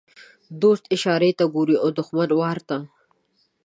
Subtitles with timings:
[0.61, 2.77] دوست اشارې ته ګوري او دښمن وارې ته.